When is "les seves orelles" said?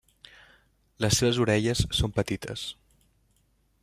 1.05-1.83